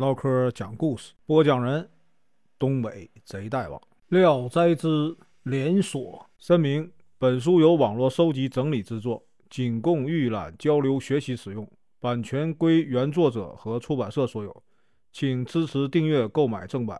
[0.00, 1.90] 唠嗑讲故事，播讲人：
[2.58, 14.62] 东北贼大王，《聊斋之连锁》声明：本书由网络收集整理制作，仅供预览、交流、学习使用，版权归原作者和出版社所有，
[15.12, 16.98] 请支持订阅、购买正版。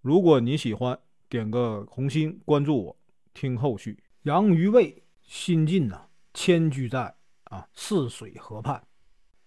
[0.00, 2.96] 如果你喜欢，点个红心，关注我，
[3.34, 4.02] 听后续。
[4.22, 8.82] 杨于卫新晋呐，迁居在啊泗水河畔，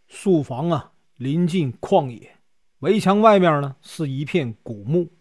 [0.05, 2.38] 书房啊临近旷野。
[2.82, 5.11] 围墙外面呢是一片古墓，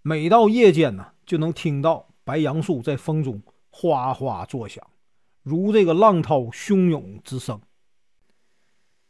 [0.00, 4.82] 每到夜间呢，就能听到白杨树在风中哗哗作响，
[5.42, 7.60] 如这个浪涛汹涌之声。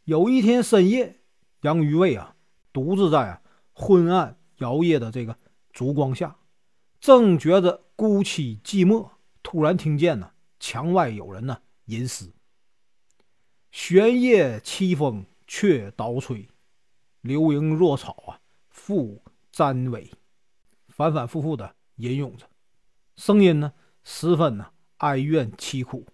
[0.02, 1.20] 有一天深夜，
[1.60, 2.34] 杨于卫啊，
[2.72, 3.40] 独自在啊
[3.72, 5.38] 昏暗摇曳的这个
[5.72, 6.36] 烛光下，
[6.98, 9.10] 正觉着孤凄寂寞，
[9.44, 12.32] 突然听见呢墙外有人呢吟诗
[13.70, 16.48] ：“玄夜凄风却倒吹。”
[17.26, 20.12] 流萤若草啊，复沾尾，
[20.88, 22.48] 反反复复的吟咏着，
[23.16, 23.72] 声音呢
[24.04, 26.06] 十分呢哀怨凄苦。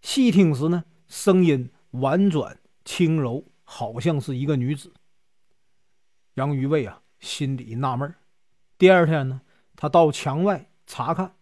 [0.00, 4.94] 细听时呢，声音婉转轻柔，好像是一个女子。
[6.34, 8.14] 杨于卫啊，心里纳闷
[8.78, 9.42] 第二天呢，
[9.76, 11.36] 他到墙外查看，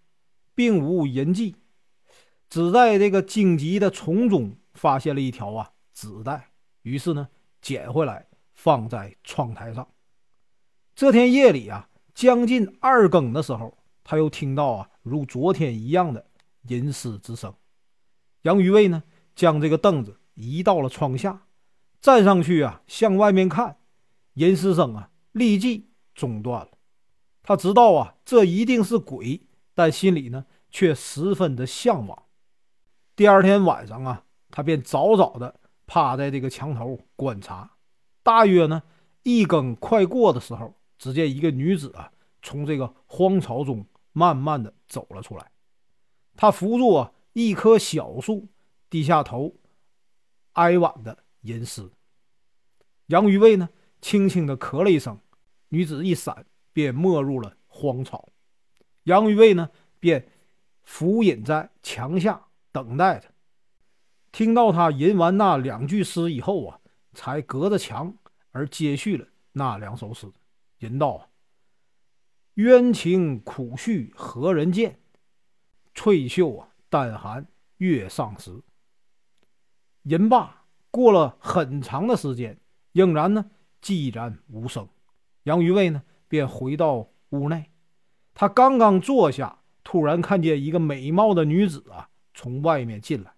[0.56, 1.54] 并无人迹，
[2.50, 6.50] 只在这个荆棘的丛中发现了一条啊纸带，
[6.82, 7.28] 于是呢，
[7.60, 8.27] 捡回来。
[8.58, 9.86] 放在窗台上。
[10.96, 16.26] 这天夜里啊，将近二更的时候，他又听到啊，如昨天一样的
[16.62, 17.54] 吟诗之声。
[18.42, 19.04] 杨于卫呢，
[19.36, 21.46] 将这个凳子移到了窗下，
[22.00, 23.76] 站上去啊，向外面看，
[24.34, 26.72] 吟诗声啊，立即中断了。
[27.44, 29.40] 他知道啊，这一定是鬼，
[29.72, 32.24] 但心里呢，却十分的向往。
[33.14, 37.70] 第二天晚上啊，他便早早的趴在这个墙头观察。
[38.28, 38.82] 大约呢，
[39.22, 42.12] 一更快过的时候，只见一个女子啊，
[42.42, 45.50] 从这个荒草中慢慢的走了出来。
[46.36, 48.46] 她扶住啊一棵小树，
[48.90, 49.54] 低下头，
[50.52, 51.88] 哀婉的吟诗。
[53.06, 53.70] 杨于卫呢，
[54.02, 55.18] 轻轻的咳了一声，
[55.70, 58.28] 女子一闪，便没入了荒草。
[59.04, 60.30] 杨于卫呢，便
[60.84, 63.30] 伏隐在墙下等待着。
[64.30, 66.78] 听到他吟完那两句诗以后啊。
[67.14, 68.14] 才隔着墙
[68.50, 70.26] 而接续了那两首诗，
[70.78, 71.30] 吟道
[72.54, 74.98] ：“冤情苦绪何人见？
[75.94, 77.46] 翠袖啊，淡寒
[77.78, 78.62] 月上时。”
[80.04, 82.58] 吟罢，过了很长的时间，
[82.92, 83.50] 仍然呢
[83.82, 84.88] 寂然无声。
[85.44, 87.70] 杨于卫呢便回到屋内，
[88.34, 93.34] 他刚刚坐下，突然看见一个美貌的女子啊从外面进来，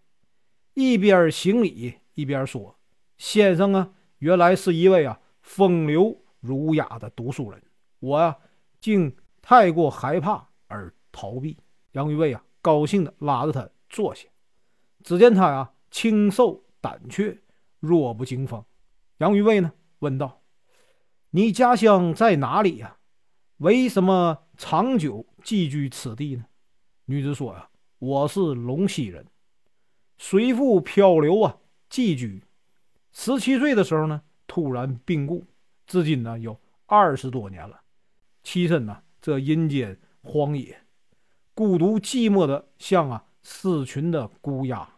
[0.75, 2.79] 一边行礼一边说。
[3.17, 7.63] 先生啊，原来是一位啊风流儒雅的读书人，
[7.99, 8.37] 我呀
[8.81, 11.57] 竟太过害怕而逃避。
[11.93, 14.29] 杨于卫啊高兴的拉着他坐下，
[15.03, 17.37] 只见他呀清瘦胆怯，
[17.81, 18.63] 弱不禁风。
[19.19, 20.43] 杨于卫呢问道
[21.31, 22.99] ：“你家乡在哪里呀？
[23.57, 26.45] 为什么长久寄居此地呢？”
[27.07, 29.27] 女子说：“呀，我是龙溪人，
[30.19, 31.57] 随父漂流啊，
[31.89, 32.45] 寄居。”
[33.23, 35.45] 十七岁的时候呢，突然病故，
[35.87, 37.79] 至今呢有二十多年了。
[38.43, 40.81] 栖身呢这阴间荒野，
[41.53, 44.89] 孤独寂寞的像啊失群的孤鸦。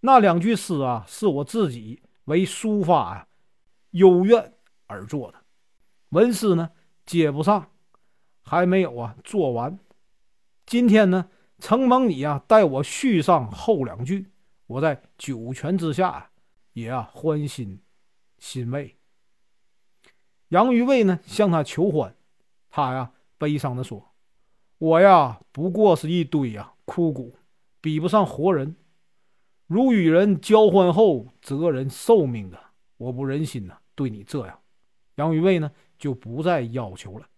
[0.00, 3.28] 那两句诗啊，是我自己为抒发啊
[3.92, 4.54] 幽怨
[4.88, 5.38] 而作的。
[6.08, 6.68] 文诗呢
[7.06, 7.70] 接不上，
[8.42, 9.78] 还没有啊做完。
[10.66, 14.26] 今天呢，承蒙你啊带我续上后两句，
[14.66, 16.27] 我在九泉之下啊。
[16.80, 17.80] 也啊，欢欣
[18.38, 18.96] 欣慰。
[20.48, 22.14] 杨于卫呢，向他求欢，
[22.70, 24.14] 他呀，悲伤的说
[24.78, 27.36] ：“我呀，不过是一堆呀枯骨，
[27.80, 28.76] 比不上活人。
[29.66, 32.58] 如与人交欢后折人寿命的，
[32.96, 34.58] 我不忍心呐，对你这样。”
[35.16, 37.28] 杨于卫呢，就不再要求了。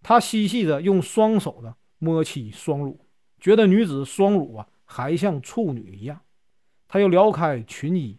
[0.00, 3.04] 他嬉戏着，用双手呢摸起双乳，
[3.40, 6.20] 觉得女子双乳啊，还像处女一样。
[6.88, 8.18] 他又撩开裙衣。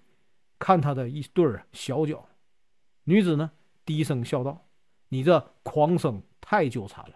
[0.58, 2.28] 看他的一对儿小脚，
[3.04, 3.52] 女子呢
[3.86, 4.66] 低声笑道
[5.10, 7.16] ：“你这狂生太纠缠了。”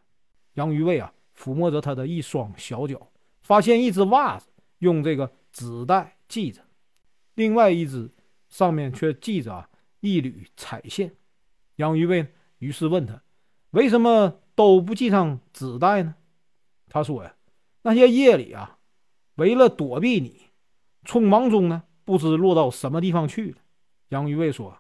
[0.56, 4.47] 杨于卫啊抚摸着他的一双小脚，发现一只袜子
[4.80, 6.62] 用这个纸带系着，
[7.36, 8.12] 另外一只
[8.50, 9.69] 上面却系着啊
[10.01, 11.15] 一缕彩线。
[11.77, 12.27] 杨于卫
[12.57, 13.24] 于是问他
[13.71, 16.15] ：“为什么都不系上纸带呢？”
[16.89, 17.36] 他说：“呀，
[17.83, 18.80] 那些夜里啊，
[19.36, 20.50] 为了躲避你，
[21.06, 23.58] 匆忙中呢。”不知落到什么地方去了。
[24.08, 24.76] 杨于卫说：“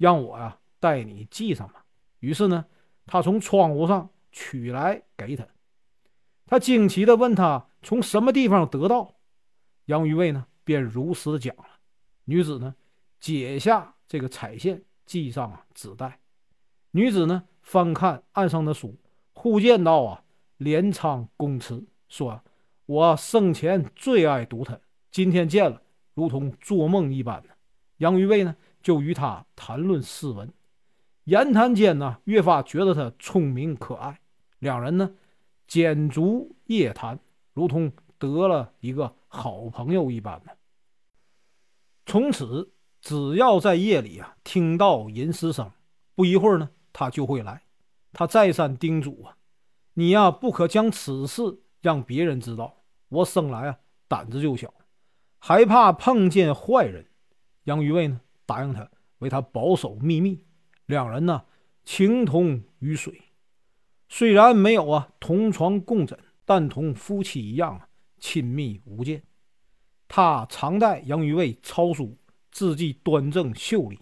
[0.00, 1.84] 让我呀带你系上吧。
[2.20, 2.64] 于是呢，
[3.04, 5.46] 他从窗户上取来给他。
[6.46, 9.16] 他惊奇地问他从什么地方得到。
[9.84, 11.66] 杨于卫呢，便如实讲了。
[12.24, 12.74] 女子呢，
[13.20, 16.18] 解下这个彩线，系上啊纸带。
[16.92, 18.98] 女子呢，翻看案上的书，
[19.34, 20.24] 忽见到啊，
[20.56, 22.42] 连昌公词，说
[22.86, 24.80] ：“我生前最爱读它，
[25.10, 25.82] 今天见了，
[26.14, 27.50] 如同做梦一般呢。”
[27.98, 30.50] 杨于卫呢，就与他谈论诗文，
[31.24, 34.20] 言谈间呢，越发觉得他聪明可爱。
[34.58, 35.14] 两人呢，
[35.66, 37.18] 简足夜谈，
[37.52, 40.52] 如同得了一个好朋友一般呢。
[42.06, 45.70] 从此，只要在夜里啊，听到吟诗声，
[46.14, 47.62] 不一会儿呢，他就会来。
[48.12, 49.36] 他再三叮嘱啊
[49.94, 52.82] ：“你呀，不可将此事让别人知道。
[53.10, 53.78] 我生来啊，
[54.08, 54.72] 胆子就小，
[55.40, 57.06] 还怕碰见坏人。”
[57.64, 58.88] 杨于卫呢，答应他
[59.18, 60.44] 为他保守秘密。
[60.86, 61.44] 两人呢，
[61.84, 63.20] 情同于水，
[64.08, 67.88] 虽然没有啊同床共枕，但同夫妻一样啊
[68.18, 69.22] 亲密无间。
[70.08, 72.16] 他常带杨于卫抄书，
[72.50, 74.00] 字迹端正秀丽。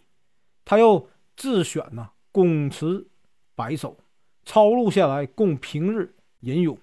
[0.64, 3.10] 他又自选呢公词
[3.54, 3.98] 百首，
[4.46, 6.78] 抄录下来供平日吟咏。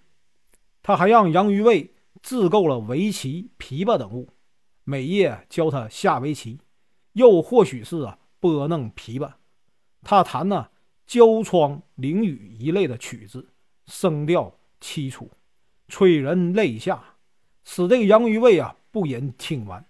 [0.84, 4.30] 他还让杨于卫自购了围棋、琵琶等物，
[4.86, 6.62] 每夜教他下围棋。
[7.12, 9.34] 又或许是啊，拨弄琵琶，
[10.02, 10.70] 他弹呢
[11.06, 13.50] 娇窗灵雨一类的曲子，
[13.86, 15.32] 声调凄楚，
[15.88, 17.16] 催人泪下，
[17.64, 19.86] 使这个杨于卫啊不忍听完。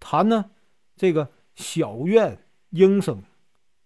[0.00, 0.50] 弹呢
[0.96, 3.22] 这个小院莺声，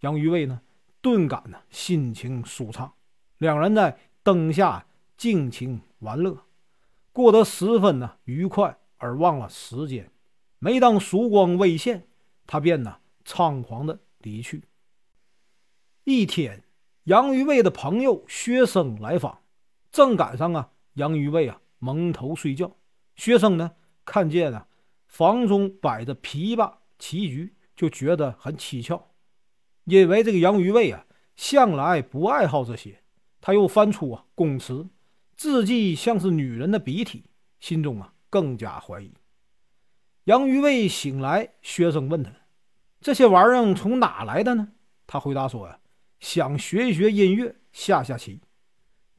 [0.00, 0.60] 杨于卫呢
[1.00, 2.92] 顿感呢心情舒畅。
[3.38, 4.86] 两人在灯下
[5.16, 6.38] 尽情玩乐，
[7.12, 10.08] 过得十分呢愉快，而忘了时间。
[10.66, 12.08] 每当曙光微现。
[12.44, 14.64] 他便呢猖狂的离去。
[16.02, 16.64] 一天，
[17.04, 19.42] 杨于卫的朋友薛生来访，
[19.92, 22.76] 正赶上啊杨于卫啊蒙头睡觉。
[23.14, 24.66] 薛生呢看见啊
[25.06, 29.00] 房中摆着琵琶棋局，就觉得很蹊跷，
[29.84, 33.04] 因为这个杨于卫啊向来不爱好这些。
[33.40, 34.88] 他又翻出啊供词，
[35.36, 37.30] 字迹像是女人的笔体，
[37.60, 39.14] 心中啊更加怀疑。
[40.26, 42.32] 杨于卫醒来，薛生问他
[43.00, 44.72] ：“这些玩意儿从哪来的呢？”
[45.06, 45.78] 他回答说：“呀，
[46.18, 48.40] 想学一学音乐，下下棋。”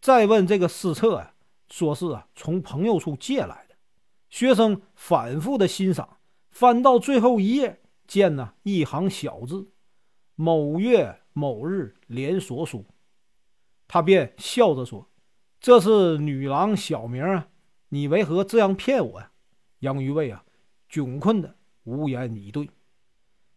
[0.02, 1.34] 再问这个诗册呀，
[1.70, 3.76] 说是啊从朋友处借来的。
[4.30, 6.18] 学生反复的欣赏，
[6.50, 9.72] 翻到最后一页，见呢一行小字
[10.36, 12.86] ：“某月某日连锁书。”
[13.88, 15.10] 他便笑着说
[15.62, 17.48] ：“这是女郎小名啊，
[17.88, 19.32] 你为何这样骗我呀？”
[19.80, 20.44] 杨于卫啊。
[20.90, 22.70] 窘困的无言以对，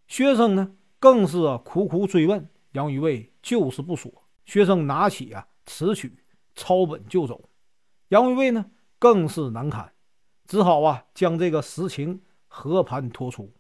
[0.06, 4.12] 学生呢更是啊苦苦追问杨于卫，就是不说。
[4.44, 6.24] 学生拿起啊词曲，
[6.54, 7.48] 抄本就走。
[8.08, 8.66] 杨于卫呢
[8.98, 9.92] 更是难堪，
[10.46, 13.52] 只好啊将这个实情和盘托出。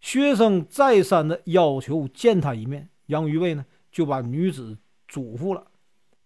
[0.00, 5.66] 学生再三的要求见他一面，杨于卫呢就把女子嘱咐了，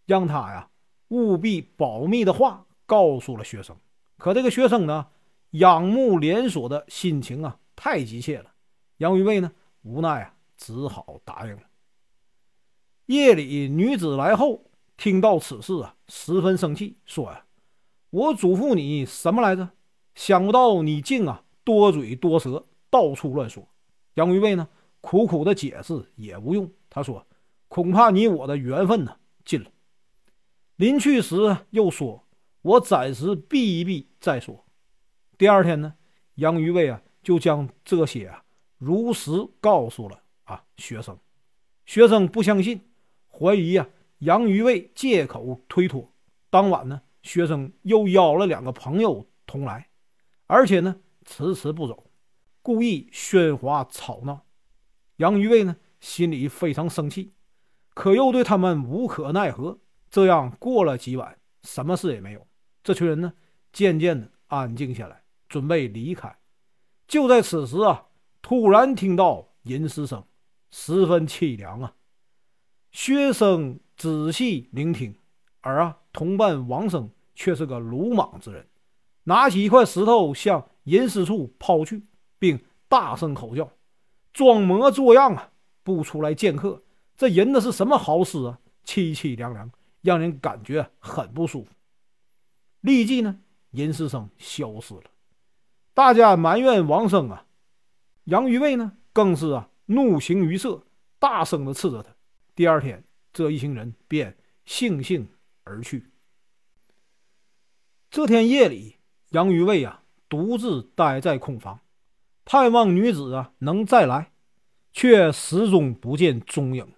[0.04, 0.68] 让他呀
[1.08, 3.76] 务必保密的话告诉了学生。
[4.18, 5.06] 可这个学生呢？
[5.50, 8.52] 仰慕连锁的心情啊，太急切了。
[8.98, 9.52] 杨于卫呢，
[9.82, 11.62] 无奈啊，只好答应了。
[13.06, 14.64] 夜里，女子来后，
[14.96, 17.44] 听到此事啊，十分生气，说呀
[18.10, 19.70] ：“我嘱咐你什么来着？
[20.14, 23.66] 想不到你竟啊，多嘴多舌，到处乱说。”
[24.14, 24.68] 杨于卫呢，
[25.00, 26.70] 苦苦的解释也无用。
[26.90, 27.26] 他说
[27.68, 29.70] ：“恐怕你我的缘分呢，尽了。”
[30.76, 32.26] 临去时又说
[32.60, 34.66] ：“我暂时避一避再说。”
[35.38, 35.94] 第二天呢，
[36.34, 38.42] 杨于卫啊就将这些啊
[38.76, 39.30] 如实
[39.60, 41.16] 告诉了啊学生。
[41.86, 42.80] 学生不相信，
[43.28, 46.12] 怀疑啊杨于卫借口推脱。
[46.50, 49.88] 当晚呢，学生又邀了两个朋友同来，
[50.48, 52.10] 而且呢迟迟不走，
[52.60, 54.44] 故意喧哗吵闹。
[55.18, 57.32] 杨于卫呢心里非常生气，
[57.94, 59.78] 可又对他们无可奈何。
[60.10, 62.44] 这样过了几晚，什么事也没有。
[62.82, 63.32] 这群人呢
[63.72, 65.22] 渐渐的安静下来。
[65.48, 66.38] 准备离开，
[67.06, 68.06] 就在此时啊，
[68.42, 70.24] 突然听到吟诗声，
[70.70, 71.94] 十分凄凉啊。
[72.90, 75.14] 薛生仔细聆听，
[75.60, 78.66] 而啊，同伴王生却是个鲁莽之人，
[79.24, 82.02] 拿起一块石头向吟诗处抛去，
[82.38, 83.70] 并大声吼叫
[84.32, 85.50] ：“装模作样啊，
[85.82, 86.82] 不出来见客！
[87.16, 88.58] 这吟的是什么好诗啊？
[88.84, 91.70] 凄凄凉凉，让人感觉很不舒服。”
[92.80, 93.40] 立即呢，
[93.72, 95.02] 吟诗声消失了。
[95.98, 97.44] 大家埋怨王生啊，
[98.26, 100.84] 杨于卫呢更是啊怒形于色，
[101.18, 102.14] 大声的斥责他，
[102.54, 103.02] 第二天，
[103.32, 105.26] 这一行人便悻悻
[105.64, 106.12] 而去。
[108.12, 108.98] 这天夜里，
[109.30, 111.80] 杨于卫啊独自待在空房，
[112.44, 114.30] 盼望女子啊能再来，
[114.92, 116.92] 却始终不见踪影。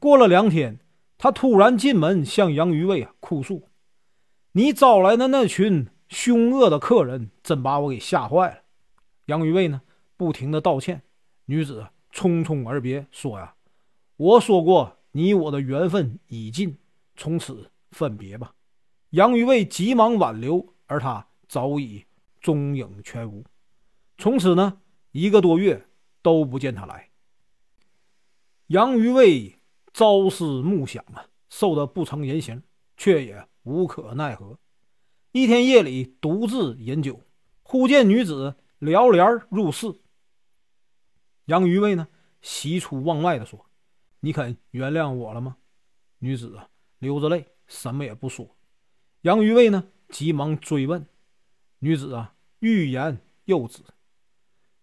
[0.00, 0.80] 过了两天，
[1.18, 3.68] 他突然进门向杨于卫啊哭诉
[4.52, 8.62] ：“你招来的那群凶恶的客人，真把我给吓坏了。”
[9.26, 9.82] 杨于卫呢
[10.16, 11.02] 不停的道歉，
[11.46, 13.54] 女子匆匆而别，说：“呀，
[14.16, 16.78] 我说过，你我的缘分已尽，
[17.16, 18.54] 从此分别吧。”
[19.10, 22.04] 杨于卫急忙挽留，而他早已
[22.40, 23.44] 踪影全无。
[24.18, 24.80] 从此呢，
[25.12, 25.86] 一个多月
[26.22, 27.08] 都不见他来。
[28.68, 29.58] 杨于卫
[29.92, 32.62] 朝思暮想啊，瘦得不成人形，
[32.96, 34.58] 却也无可奈何。
[35.36, 37.20] 一天夜里，独自饮酒，
[37.62, 39.94] 忽见女子撩帘入室。
[41.44, 42.08] 杨于卫呢，
[42.40, 43.66] 喜出望外的说
[44.20, 45.58] ：“你肯原谅我了吗？”
[46.20, 48.56] 女子啊，流着泪，什么也不说。
[49.20, 51.06] 杨于卫呢，急忙追问，
[51.80, 53.82] 女子啊，欲言又止，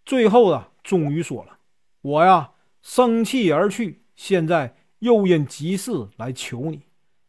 [0.05, 1.57] 最后啊，终于说了
[2.01, 6.83] ：“我呀，生气而去，现在又因急事来求你，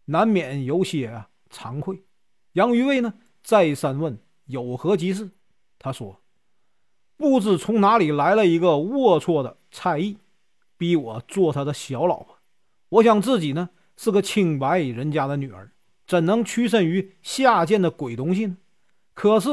[0.04, 2.03] 难免有些啊惭愧。”
[2.54, 5.30] 杨于卫呢，再三问有何急事，
[5.78, 6.20] 他说
[7.16, 10.18] ：“不知从哪里来了一个龌龊的蔡意，
[10.76, 12.38] 逼我做他的小老婆。
[12.88, 15.70] 我想自己呢，是个清白人家的女儿。”
[16.06, 18.58] 怎能屈身于下贱的鬼东西呢？
[19.14, 19.49] 可是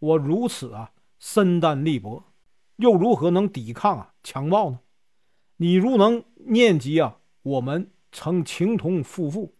[0.00, 2.24] 我如此啊，身单力薄，
[2.76, 4.80] 又如何能抵抗啊强暴呢？
[5.56, 9.54] 你如能念及啊，我们曾情同夫妇，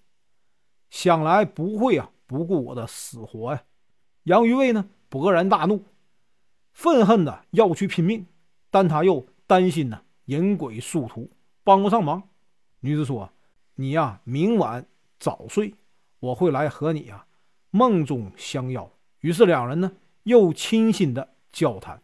[0.91, 3.63] 想来不会啊不顾我的死活呀。
[4.25, 5.85] 杨于卫呢，勃然大怒，
[6.73, 8.27] 愤恨的要去拼命，
[8.71, 11.31] 但他又担心呢引鬼殊途，
[11.63, 12.23] 帮不上忙。
[12.81, 13.31] 女子说
[13.77, 14.87] ：“你呀，明晚
[15.19, 15.75] 早睡。”
[16.21, 17.27] 我会来和你啊，
[17.71, 18.91] 梦中相邀。
[19.21, 22.03] 于是两人呢，又倾心的交谈，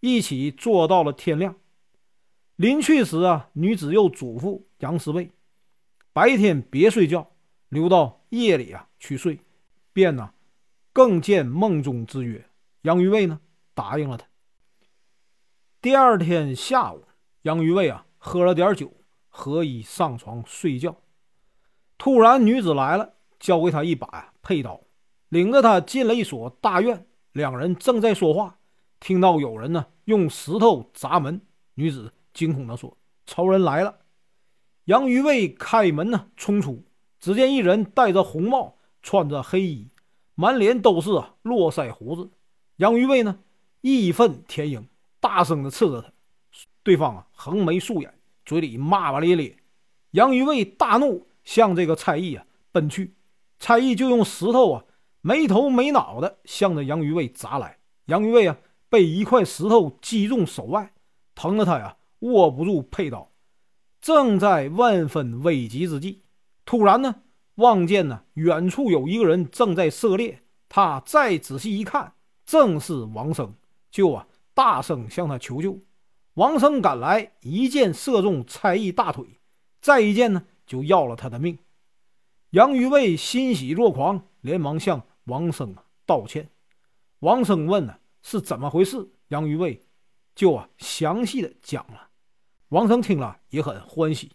[0.00, 1.54] 一起坐到了天亮。
[2.56, 5.30] 临去时啊，女子又嘱咐杨师卫，
[6.14, 7.30] 白天别睡觉，
[7.68, 9.38] 留到夜里啊去睡。
[9.98, 10.32] 便呢，
[10.92, 12.48] 更见梦中之约。
[12.82, 13.40] 杨于卫呢，
[13.74, 14.28] 答应了他。
[15.82, 17.02] 第二天下午，
[17.42, 18.92] 杨于卫啊，喝了点酒，
[19.28, 21.02] 合衣上床睡觉。
[21.98, 23.14] 突然，女子来了。
[23.40, 24.80] 交给他一把佩刀，
[25.28, 27.06] 领着他进了一所大院。
[27.32, 28.58] 两人正在说话，
[29.00, 31.40] 听到有人呢用石头砸门。
[31.74, 33.98] 女子惊恐地说：“仇人来了！”
[34.86, 36.84] 杨于卫开门呢，冲出，
[37.18, 39.88] 只见一人戴着红帽，穿着黑衣，
[40.34, 41.10] 满脸都是
[41.42, 42.30] 络腮胡子。
[42.76, 43.40] 杨于卫呢，
[43.80, 44.88] 义愤填膺，
[45.20, 46.12] 大声的斥责他。
[46.82, 49.56] 对方啊，横眉竖眼，嘴里骂骂咧咧。
[50.12, 53.14] 杨于卫大怒，向这个蔡义啊奔去。
[53.58, 54.84] 蔡义就用石头啊，
[55.20, 57.78] 没头没脑的向着杨于卫砸来。
[58.06, 58.56] 杨于卫啊，
[58.88, 60.92] 被一块石头击中手腕，
[61.34, 63.30] 疼得他呀握不住佩刀。
[64.00, 66.22] 正在万分危急之际，
[66.64, 67.16] 突然呢，
[67.58, 70.42] 望见呢远处有一个人正在射猎。
[70.68, 72.12] 他再仔细一看，
[72.44, 73.54] 正是王生，
[73.90, 75.78] 就啊大声向他求救。
[76.34, 79.24] 王生赶来，一箭射中蔡义大腿，
[79.80, 81.58] 再一箭呢就要了他的命。
[82.50, 85.74] 杨于卫欣喜若狂，连忙向王生
[86.06, 86.50] 道歉。
[87.20, 89.10] 王生问呢是怎么回事？
[89.28, 89.84] 杨于卫
[90.34, 92.08] 就啊详细的讲了。
[92.68, 94.30] 王生听了也很欢喜，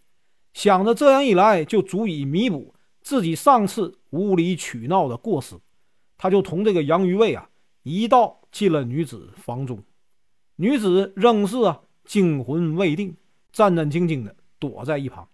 [0.52, 2.73] 想着这样一来就足以弥补
[3.04, 5.60] 自己上次无理取闹的过失，
[6.16, 7.50] 他就同这个杨于卫啊
[7.82, 9.84] 一道进了女子房中。
[10.56, 13.14] 女子仍是啊惊魂未定，
[13.52, 15.28] 战战兢兢的躲在一旁，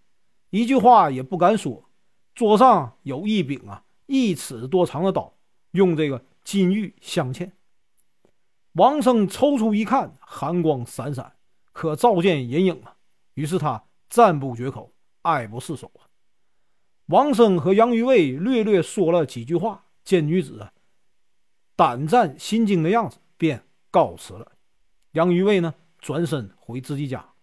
[0.51, 1.89] 一句话也不敢说。
[2.35, 5.33] 桌上有一柄啊一尺多长的刀，
[5.71, 7.53] 用这个金玉镶嵌。
[8.73, 11.37] 王生抽出一看，寒光闪闪，
[11.73, 12.97] 可照见人影啊。
[13.35, 16.10] 于是他赞不绝口，爱不释手啊。
[17.11, 20.67] 王生和杨于卫略略说了几句话，见女子
[21.77, 24.53] 胆战心惊的样子，便告辞了。
[25.13, 27.35] 杨于卫呢，转身回自己家，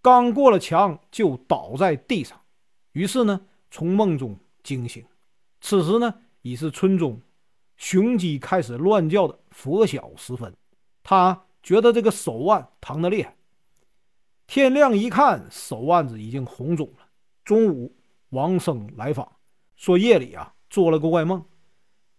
[0.00, 2.40] 刚过了墙，就倒在地上。
[2.92, 3.42] 于是呢。
[3.72, 5.06] 从梦中惊醒，
[5.60, 6.12] 此时呢
[6.42, 7.22] 已是村中
[7.76, 10.52] 雄鸡开始乱叫的拂晓时分。
[11.04, 13.36] 他觉得这个手腕疼得厉害。
[14.48, 17.06] 天亮一看，手腕子已经红肿了。
[17.44, 17.94] 中午，
[18.30, 19.36] 王生来访，
[19.76, 21.44] 说夜里啊做了个怪梦。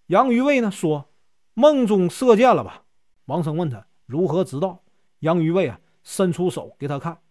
[0.07, 1.09] 杨于卫呢说
[1.53, 2.83] 梦中射箭了吧？
[3.25, 4.83] 王生问他如何知道？
[5.19, 7.21] 杨于卫啊伸出手给他看，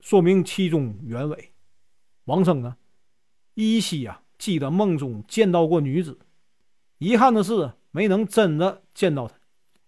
[0.00, 1.52] 说明其中原委。
[2.24, 2.76] 王生呢，
[3.54, 6.18] 依稀啊记得梦中见到过女子，
[6.98, 9.38] 遗憾的是没能真的见到她，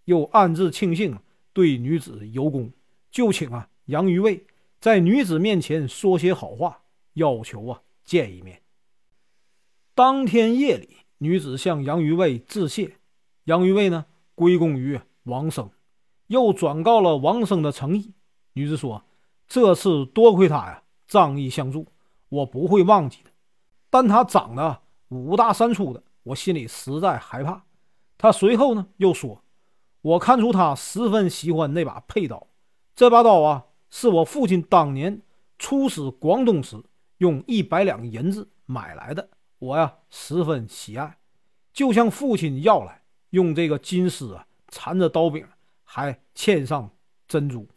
[0.04, 1.18] 又暗自庆幸
[1.52, 2.72] 对女子有功，
[3.10, 4.46] 就请啊杨于卫
[4.80, 8.60] 在女子面前说些好话，要求啊见一面。
[9.94, 12.96] 当天夜里，女子向杨于卫致谢，
[13.44, 15.70] 杨于卫呢归功于王生，
[16.26, 18.12] 又转告了王生的诚意。
[18.54, 19.04] 女子说
[19.46, 21.86] ：“这次多亏他呀，仗义相助，
[22.28, 23.30] 我不会忘记的。
[23.88, 27.64] 但他长得五大三粗的，我心里实在害怕。”
[28.18, 29.44] 他随后呢又说
[30.02, 32.48] ：“我看出他十分喜欢那把佩刀，
[32.96, 35.22] 这把刀啊，是我父亲当年
[35.60, 36.76] 出使广东时
[37.20, 41.18] 用一百两银子买来的，我呀十分喜爱，
[41.70, 45.46] 就向父亲要来，用这个金丝啊缠着刀柄，
[45.84, 46.90] 还嵌上
[47.28, 47.68] 珍珠。”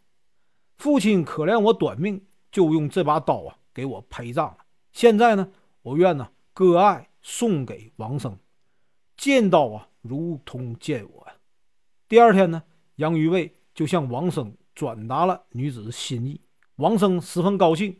[0.78, 4.56] 父亲可怜我短命，就用这把刀啊给我陪葬。
[4.92, 8.38] 现在呢，我愿呢割爱送给王生，
[9.14, 11.34] 见刀啊如同见我呀。
[12.08, 12.62] 第二天呢，
[12.96, 16.40] 杨于卫就向王生转达了女子的心意，
[16.76, 17.98] 王生十分高兴。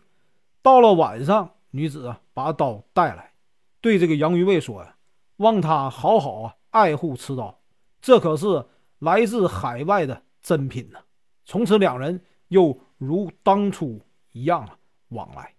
[0.65, 3.35] 到了晚上，女子啊把刀带来，
[3.83, 4.97] 对这个杨于卫说呀
[5.37, 7.61] ：“望他好好啊爱护此刀，
[8.01, 8.67] 这可是
[9.01, 10.99] 来自海外的珍品呢。”
[11.45, 12.25] 从此两人。
[12.49, 14.79] 又如当初一样啊，
[15.09, 15.55] 往来。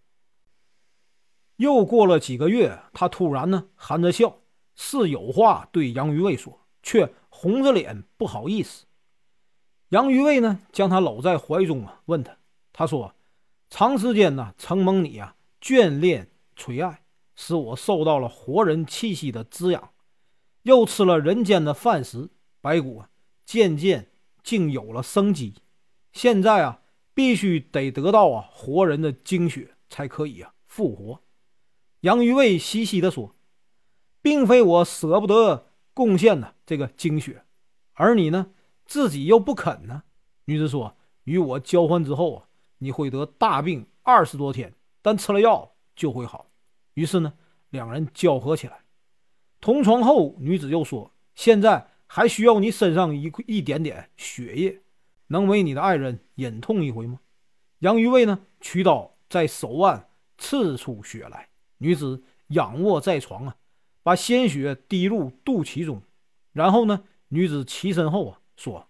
[1.57, 4.37] 又过了几个月，他突然呢，含着笑，
[4.75, 8.85] 似有话对杨于卫说，却红着脸不好意思。
[9.89, 12.37] 杨于卫呢，将他搂在怀中啊，问他，
[12.71, 13.13] 他说
[13.69, 17.03] ：“长时间呢，承蒙你啊眷恋垂爱，
[17.35, 19.91] 使我受到了活人气息的滋养，
[20.63, 22.29] 又吃了人间的饭食，
[22.61, 23.09] 白骨啊
[23.45, 24.11] 渐渐
[24.43, 25.55] 竟有了生机。
[26.11, 26.81] 现在啊。”
[27.15, 31.21] 必须得得到啊活人的精血才可以啊复活。
[32.01, 33.33] 杨于卫嘻嘻地说
[34.21, 37.45] ：“并非我舍不得贡献呢这个精血，
[37.93, 38.47] 而你呢
[38.85, 40.03] 自己又不肯呢。”
[40.43, 42.49] 女子说：“与我交换之后啊，
[42.85, 44.71] 你会得大病二十多天，
[45.01, 46.51] 但吃了药就会好。”
[46.93, 47.33] 于是呢，
[47.71, 48.81] 两人交合起来。
[49.59, 54.83] 同床后，女子又说：“现在还需要你身上一一点点血液。”
[55.29, 57.19] 能为你的爱人忍痛一回吗？
[57.79, 58.45] 杨于卫呢？
[58.61, 61.49] 取刀在手腕刺出血来。
[61.79, 63.55] 女子仰卧在床啊，
[64.03, 66.03] 把鲜血滴入肚脐中。
[66.53, 68.87] 然后呢，女子起身后啊，说：“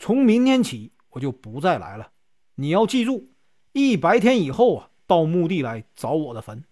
[0.00, 2.10] 从明天起我就不再来了。
[2.56, 3.30] 你要记住，
[3.72, 6.64] 一百天以后啊，到墓地来找我的坟。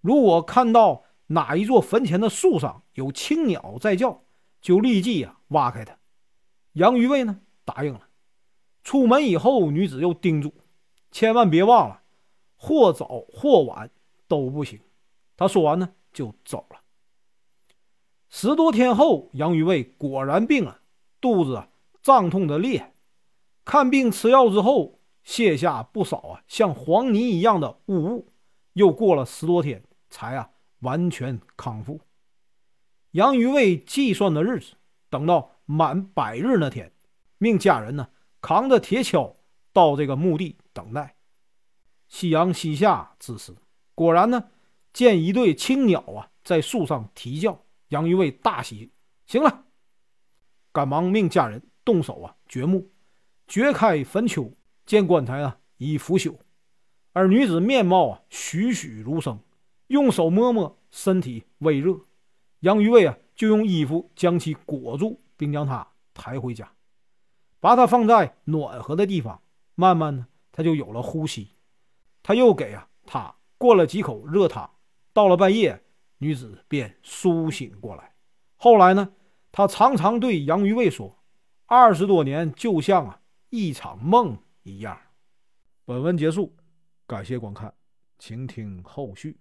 [0.00, 4.22] 如果看到哪一座坟前的树上有青鸟在叫，
[4.60, 5.98] 就立即啊挖开它。”
[6.74, 8.08] 杨于卫呢，答应了。
[8.82, 10.52] 出门以后，女子又叮嘱
[11.12, 12.02] ：“千万别忘了，
[12.56, 13.90] 或早或晚
[14.26, 14.80] 都不行。”
[15.36, 16.80] 他说完呢，就走了。
[18.28, 20.80] 十多天后，杨于卫果然病了，
[21.20, 21.64] 肚子
[22.02, 22.94] 胀痛的厉害。
[23.64, 28.32] 看病吃药之后，卸下不少啊，像黄泥一样的污物。
[28.74, 32.00] 又过了十多天，才啊完全康复。
[33.12, 34.74] 杨于卫计算的日子，
[35.08, 36.92] 等到满百日那天，
[37.38, 38.08] 命家人呢。
[38.42, 39.34] 扛着铁锹
[39.70, 41.14] 到这个墓地等待。
[42.08, 43.54] 夕阳西下之时，
[43.94, 44.48] 果然呢，
[44.94, 47.62] 见一对青鸟啊在树上啼叫。
[47.88, 48.92] 杨于卫大喜，
[49.26, 49.64] 行了，
[50.72, 52.90] 赶忙命家人动手啊掘墓，
[53.46, 54.50] 掘开坟丘，
[54.90, 56.34] 见棺材啊已腐朽，
[57.12, 59.38] 而女子面貌啊栩栩如生，
[59.86, 61.96] 用手摸摸身体微热。
[62.58, 66.68] 杨于卫啊就用衣服将其裹住，并将她抬回家。
[67.60, 69.40] 把她放在暖和的地方，
[69.76, 71.54] 慢慢呢，她就有了呼吸。
[72.20, 74.68] 他又给啊他灌了几口热汤。
[75.12, 75.80] 到了半夜，
[76.18, 78.12] 女子便苏醒过来。
[78.56, 79.12] 后来呢，
[79.52, 81.16] 他常常对杨于卫说
[81.66, 84.98] ：“二十多年就像啊一场梦一样。”
[85.84, 86.56] 本文结束，
[87.06, 87.74] 感谢观看，
[88.18, 89.38] 请听后续。